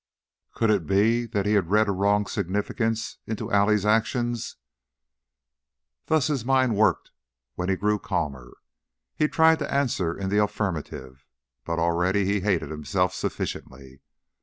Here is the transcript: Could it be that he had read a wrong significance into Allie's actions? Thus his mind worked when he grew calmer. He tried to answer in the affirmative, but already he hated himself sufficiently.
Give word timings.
Could 0.55 0.71
it 0.71 0.87
be 0.87 1.27
that 1.27 1.45
he 1.45 1.53
had 1.53 1.69
read 1.69 1.87
a 1.87 1.91
wrong 1.91 2.25
significance 2.25 3.19
into 3.27 3.51
Allie's 3.51 3.85
actions? 3.85 4.55
Thus 6.07 6.25
his 6.25 6.43
mind 6.43 6.75
worked 6.75 7.11
when 7.53 7.69
he 7.69 7.75
grew 7.75 7.99
calmer. 7.99 8.57
He 9.15 9.27
tried 9.27 9.59
to 9.59 9.71
answer 9.71 10.17
in 10.17 10.29
the 10.31 10.41
affirmative, 10.43 11.27
but 11.65 11.77
already 11.77 12.25
he 12.25 12.39
hated 12.39 12.71
himself 12.71 13.13
sufficiently. 13.13 14.01